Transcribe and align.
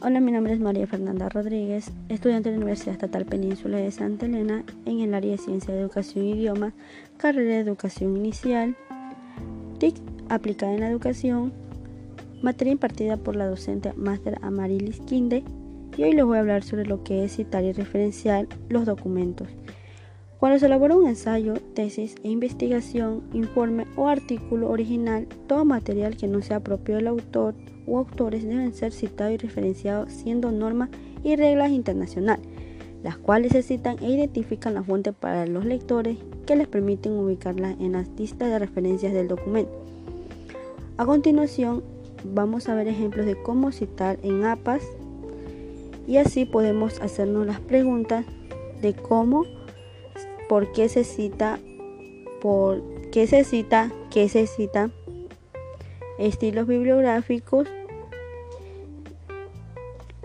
Hola, 0.00 0.20
mi 0.20 0.30
nombre 0.30 0.52
es 0.52 0.60
María 0.60 0.86
Fernanda 0.86 1.28
Rodríguez, 1.28 1.90
estudiante 2.08 2.50
de 2.50 2.56
la 2.56 2.62
Universidad 2.62 2.92
Estatal 2.92 3.26
Península 3.26 3.78
de 3.78 3.90
Santa 3.90 4.26
Elena 4.26 4.62
en 4.86 5.00
el 5.00 5.12
área 5.12 5.32
de 5.32 5.38
Ciencia 5.38 5.74
de 5.74 5.80
Educación 5.80 6.24
y 6.24 6.34
Idiomas, 6.34 6.72
carrera 7.16 7.54
de 7.54 7.58
Educación 7.58 8.16
Inicial, 8.16 8.76
TIC 9.80 9.96
aplicada 10.28 10.72
en 10.72 10.80
la 10.82 10.88
educación, 10.88 11.52
materia 12.42 12.70
impartida 12.70 13.16
por 13.16 13.34
la 13.34 13.48
docente 13.48 13.92
Máster 13.94 14.38
Amarilis 14.40 15.00
Quinde 15.00 15.42
y 15.96 16.04
hoy 16.04 16.12
les 16.12 16.24
voy 16.24 16.36
a 16.36 16.40
hablar 16.42 16.62
sobre 16.62 16.86
lo 16.86 17.02
que 17.02 17.24
es 17.24 17.34
citar 17.34 17.64
y 17.64 17.72
referenciar 17.72 18.46
los 18.68 18.86
documentos. 18.86 19.48
Cuando 20.38 20.60
se 20.60 20.66
elabora 20.66 20.94
un 20.94 21.08
ensayo, 21.08 21.54
tesis 21.74 22.14
e 22.22 22.28
investigación, 22.28 23.24
informe 23.32 23.86
o 23.96 24.06
artículo 24.06 24.70
original, 24.70 25.26
todo 25.48 25.64
material 25.64 26.16
que 26.16 26.28
no 26.28 26.42
sea 26.42 26.60
propio 26.60 26.94
del 26.94 27.08
autor 27.08 27.56
o 27.88 27.98
autores 27.98 28.44
deben 28.44 28.72
ser 28.72 28.92
citados 28.92 29.34
y 29.34 29.36
referenciados 29.38 30.12
siendo 30.12 30.52
normas 30.52 30.90
y 31.24 31.34
reglas 31.34 31.72
internacionales, 31.72 32.46
las 33.02 33.18
cuales 33.18 33.50
se 33.50 33.62
citan 33.62 33.96
e 34.00 34.12
identifican 34.12 34.74
la 34.74 34.84
fuente 34.84 35.12
para 35.12 35.44
los 35.44 35.64
lectores 35.64 36.18
que 36.46 36.54
les 36.54 36.68
permiten 36.68 37.14
ubicarla 37.14 37.72
en 37.72 37.92
las 37.92 38.08
listas 38.16 38.48
de 38.48 38.60
referencias 38.60 39.12
del 39.12 39.26
documento. 39.26 39.72
A 40.98 41.04
continuación, 41.04 41.82
vamos 42.24 42.68
a 42.68 42.76
ver 42.76 42.86
ejemplos 42.86 43.26
de 43.26 43.42
cómo 43.42 43.72
citar 43.72 44.20
en 44.22 44.44
APAS 44.44 44.82
y 46.06 46.18
así 46.18 46.44
podemos 46.44 47.00
hacernos 47.00 47.44
las 47.44 47.58
preguntas 47.58 48.24
de 48.80 48.94
cómo 48.94 49.44
por 50.48 50.72
qué 50.72 50.88
se 50.88 51.04
cita, 51.04 51.58
por 52.40 52.82
qué 53.10 53.26
se 53.26 53.44
cita, 53.44 53.92
qué 54.10 54.28
se 54.28 54.46
cita, 54.46 54.90
estilos 56.18 56.66
bibliográficos. 56.66 57.68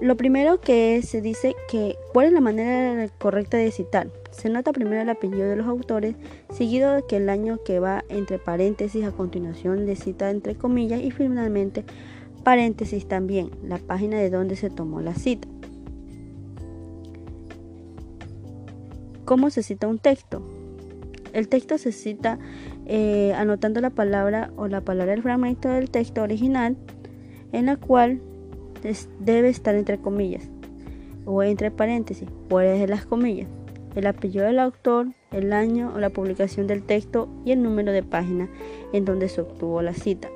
Lo 0.00 0.16
primero 0.16 0.60
que 0.60 1.02
se 1.02 1.20
dice 1.20 1.56
que 1.68 1.96
cuál 2.12 2.26
es 2.26 2.32
la 2.32 2.40
manera 2.40 3.08
correcta 3.18 3.56
de 3.56 3.72
citar. 3.72 4.08
Se 4.30 4.48
nota 4.48 4.72
primero 4.72 5.02
el 5.02 5.08
apellido 5.08 5.48
de 5.48 5.56
los 5.56 5.66
autores, 5.66 6.14
seguido 6.52 6.92
de 6.94 7.02
que 7.02 7.16
el 7.16 7.28
año 7.28 7.58
que 7.64 7.80
va 7.80 8.04
entre 8.08 8.38
paréntesis 8.38 9.04
a 9.04 9.10
continuación 9.10 9.86
de 9.86 9.96
cita 9.96 10.30
entre 10.30 10.54
comillas 10.54 11.00
y 11.00 11.10
finalmente 11.10 11.84
paréntesis 12.44 13.06
también, 13.08 13.50
la 13.64 13.78
página 13.78 14.18
de 14.18 14.30
donde 14.30 14.54
se 14.54 14.70
tomó 14.70 15.00
la 15.00 15.14
cita. 15.14 15.48
¿Cómo 19.28 19.50
se 19.50 19.62
cita 19.62 19.86
un 19.86 19.98
texto? 19.98 20.40
El 21.34 21.48
texto 21.48 21.76
se 21.76 21.92
cita 21.92 22.38
eh, 22.86 23.34
anotando 23.36 23.82
la 23.82 23.90
palabra 23.90 24.50
o 24.56 24.68
la 24.68 24.80
palabra 24.80 25.12
del 25.12 25.20
fragmento 25.20 25.68
del 25.68 25.90
texto 25.90 26.22
original 26.22 26.78
en 27.52 27.66
la 27.66 27.76
cual 27.76 28.22
debe 29.20 29.50
estar 29.50 29.74
entre 29.74 29.98
comillas 29.98 30.48
o 31.26 31.42
entre 31.42 31.70
paréntesis, 31.70 32.26
fuera 32.48 32.70
de 32.70 32.88
las 32.88 33.04
comillas, 33.04 33.50
el 33.96 34.06
apellido 34.06 34.46
del 34.46 34.60
autor, 34.60 35.08
el 35.30 35.52
año 35.52 35.92
o 35.94 35.98
la 35.98 36.08
publicación 36.08 36.66
del 36.66 36.82
texto 36.82 37.28
y 37.44 37.52
el 37.52 37.62
número 37.62 37.92
de 37.92 38.02
página 38.02 38.48
en 38.94 39.04
donde 39.04 39.28
se 39.28 39.42
obtuvo 39.42 39.82
la 39.82 39.92
cita. 39.92 40.30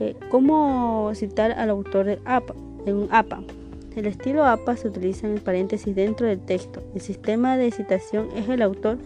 Eh, 0.00 0.16
¿Cómo 0.32 1.12
citar 1.14 1.52
al 1.52 1.70
autor 1.70 2.06
del 2.06 2.18
APA? 2.24 2.56
En 2.86 2.96
un 2.96 3.08
APA. 3.12 3.40
El 3.96 4.06
estilo 4.06 4.44
APA 4.44 4.76
se 4.76 4.88
utiliza 4.88 5.28
en 5.28 5.38
paréntesis 5.38 5.94
dentro 5.94 6.26
del 6.26 6.40
texto. 6.40 6.82
El 6.94 7.00
sistema 7.00 7.56
de 7.56 7.70
citación 7.70 8.28
es 8.36 8.48
el 8.48 8.60
autor, 8.62 8.98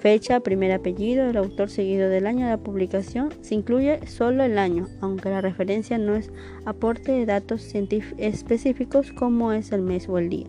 fecha, 0.00 0.38
primer 0.38 0.70
apellido 0.70 1.26
del 1.26 1.38
autor 1.38 1.70
seguido 1.70 2.08
del 2.08 2.26
año 2.26 2.44
de 2.44 2.52
la 2.52 2.58
publicación. 2.58 3.30
Se 3.40 3.56
incluye 3.56 4.06
solo 4.06 4.44
el 4.44 4.56
año, 4.58 4.86
aunque 5.00 5.30
la 5.30 5.40
referencia 5.40 5.98
no 5.98 6.14
es 6.14 6.30
aporte 6.64 7.10
de 7.10 7.26
datos 7.26 7.74
específicos 8.16 9.10
como 9.12 9.52
es 9.52 9.72
el 9.72 9.82
mes 9.82 10.08
o 10.08 10.18
el 10.18 10.28
día. 10.28 10.46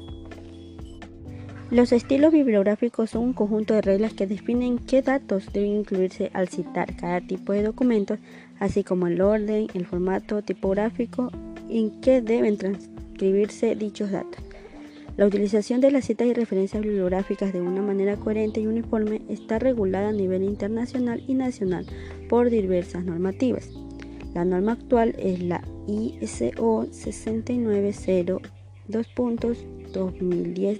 Los 1.71 1.91
estilos 1.91 2.31
bibliográficos 2.31 3.11
son 3.11 3.23
un 3.23 3.33
conjunto 3.33 3.73
de 3.73 3.81
reglas 3.81 4.13
que 4.13 4.27
definen 4.27 4.79
qué 4.79 5.01
datos 5.01 5.51
deben 5.51 5.77
incluirse 5.77 6.29
al 6.33 6.47
citar 6.47 6.95
cada 6.95 7.21
tipo 7.21 7.53
de 7.53 7.63
documentos, 7.63 8.19
así 8.59 8.83
como 8.83 9.07
el 9.07 9.21
orden, 9.21 9.67
el 9.73 9.85
formato 9.85 10.44
tipográfico 10.44 11.31
en 11.69 12.01
que 12.01 12.21
deben 12.21 12.57
transmitir 12.57 12.98
escribirse 13.19 13.75
dichos 13.75 14.12
datos. 14.12 14.41
La 15.18 15.28
utilización 15.28 15.81
de 15.81 15.91
las 15.91 16.06
citas 16.06 16.25
y 16.25 16.34
referencias 16.34 16.81
bibliográficas 16.81 17.52
de 17.52 17.59
una 17.59 17.81
manera 17.81 18.16
coherente 18.16 18.62
y 18.62 18.68
uniforme 18.68 19.22
está 19.28 19.59
regulada 19.59 20.07
a 20.07 20.13
nivel 20.13 20.44
internacional 20.44 21.22
y 21.28 21.34
nacional 21.34 21.85
por 22.30 22.50
diversas 22.50 23.03
normativas. 23.03 23.69
La 24.34 24.46
norma 24.46 24.72
actual 24.72 25.13
es 25.19 25.44
la 25.44 25.62
ISO 25.85 26.88
690 26.91 28.50
2010 28.88 30.80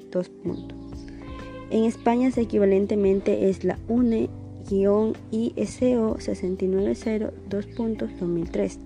En 1.72 1.84
España, 1.84 2.30
equivalentemente 2.38 3.50
es 3.50 3.66
la 3.66 3.78
UNE-ISO 3.90 4.30
690 6.20 7.34
2003 7.50 8.80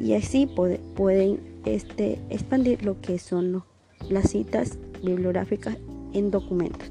y 0.00 0.14
así 0.14 0.48
pueden 0.96 1.51
este, 1.64 2.18
expandir 2.30 2.84
lo 2.84 3.00
que 3.00 3.18
son 3.18 3.64
las 4.08 4.30
citas 4.30 4.78
bibliográficas 5.02 5.76
en 6.12 6.30
documentos. 6.30 6.90